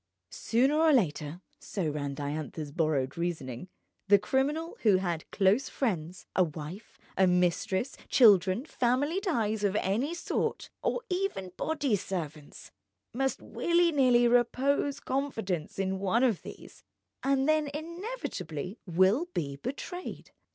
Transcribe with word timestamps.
Sooner 0.31 0.79
or 0.79 0.91
later 0.91 1.41
(so 1.59 1.87
ran 1.87 2.15
Diantha's 2.15 2.71
borrowed 2.71 3.19
reasoning) 3.19 3.69
the 4.07 4.17
criminal 4.17 4.75
who 4.81 4.97
has 4.97 5.21
close 5.31 5.69
friends, 5.69 6.25
a 6.35 6.43
wife, 6.43 6.97
a 7.15 7.27
mistress, 7.27 7.95
children, 8.09 8.65
family 8.65 9.19
ties 9.21 9.63
of 9.63 9.75
any 9.75 10.15
sort, 10.15 10.71
or 10.81 11.03
even 11.11 11.51
body 11.55 11.95
servants, 11.95 12.71
must 13.13 13.43
willy 13.43 13.91
nilly 13.91 14.27
repose 14.27 14.99
confidence 14.99 15.77
in 15.77 15.99
one 15.99 16.23
of 16.23 16.41
these, 16.41 16.83
and 17.21 17.47
then 17.47 17.69
inevitably 17.71 18.79
will 18.87 19.27
be 19.35 19.57
betrayed. 19.57 20.31